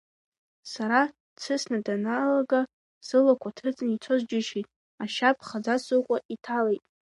[0.71, 0.99] Сара
[1.35, 2.61] дсысны данаалга,
[3.07, 4.67] сылақәа ҭыҵны ицоз џьысшьеит,
[5.03, 6.83] ашьа ԥхаӡа сыкәа иҭалеит.